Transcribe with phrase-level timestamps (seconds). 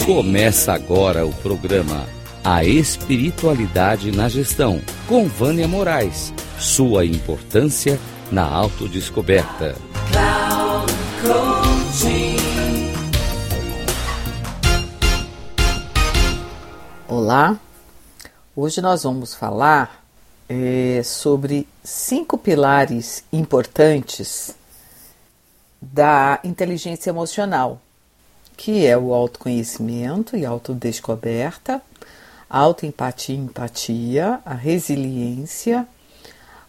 [0.00, 2.08] Começa agora o programa
[2.42, 6.34] A Espiritualidade na Gestão, com Vânia Moraes.
[6.58, 8.00] Sua importância
[8.32, 9.76] na autodescoberta.
[17.06, 17.60] Olá,
[18.56, 20.04] hoje nós vamos falar
[20.48, 24.56] é, sobre cinco pilares importantes
[25.80, 27.80] da inteligência emocional
[28.56, 31.82] que é o autoconhecimento e autodescoberta,
[32.48, 35.86] autoempatia e empatia, a resiliência,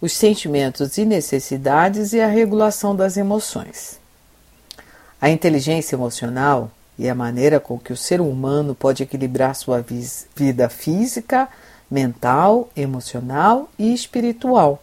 [0.00, 3.98] os sentimentos e necessidades e a regulação das emoções.
[5.20, 9.84] A inteligência emocional e a maneira com que o ser humano pode equilibrar sua
[10.34, 11.48] vida física,
[11.90, 14.82] mental, emocional e espiritual.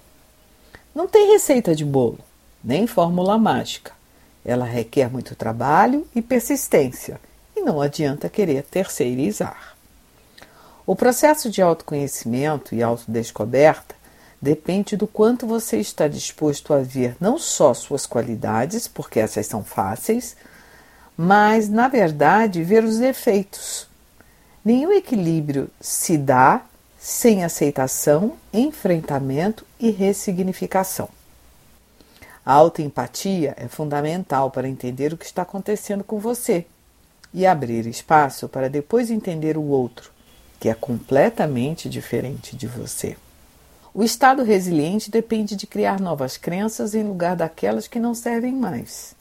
[0.93, 2.19] Não tem receita de bolo,
[2.63, 3.96] nem fórmula mágica.
[4.47, 7.19] Ela requer muito trabalho e persistência,
[7.53, 9.75] e não adianta querer terceirizar.
[10.85, 13.93] O processo de autoconhecimento e autodescoberta
[14.41, 19.65] depende do quanto você está disposto a ver não só suas qualidades, porque essas são
[19.65, 20.37] fáceis,
[21.17, 23.85] mas, na verdade, ver os defeitos.
[24.63, 26.61] Nenhum equilíbrio se dá
[26.97, 31.09] sem aceitação, enfrentamento e ressignificação.
[32.47, 36.65] A autoempatia é fundamental para entender o que está acontecendo com você
[37.33, 40.13] e abrir espaço para depois entender o outro,
[40.57, 43.17] que é completamente diferente de você.
[43.93, 49.13] O estado resiliente depende de criar novas crenças em lugar daquelas que não servem mais.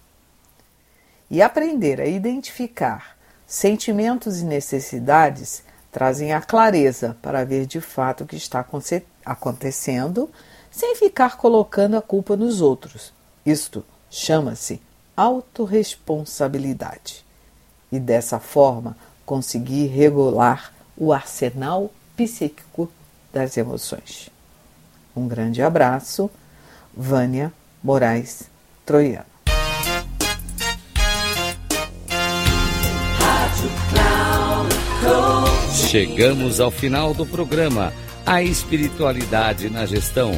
[1.28, 8.26] E aprender a identificar sentimentos e necessidades trazem a clareza para ver de fato o
[8.26, 8.64] que está
[9.24, 10.30] acontecendo,
[10.70, 13.15] sem ficar colocando a culpa nos outros,
[13.46, 14.82] isto chama-se
[15.16, 17.24] autorresponsabilidade.
[17.90, 22.90] E dessa forma conseguir regular o arsenal psíquico
[23.32, 24.28] das emoções.
[25.14, 26.28] Um grande abraço,
[26.94, 28.50] Vânia Moraes
[28.84, 29.24] Troiano.
[35.72, 37.90] Chegamos ao final do programa
[38.24, 40.32] A Espiritualidade na Gestão,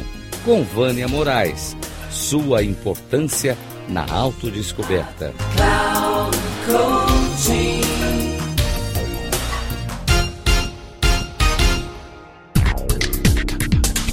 [0.45, 1.75] com Vânia Moraes
[2.11, 3.57] sua importância
[3.89, 5.33] na autodescoberta.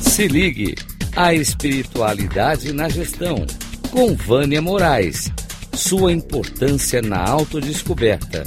[0.02, 0.76] Se ligue
[1.16, 3.46] a espiritualidade na gestão
[3.92, 5.32] com Vânia Moraes.
[5.74, 8.44] Sua importância na autodescoberta.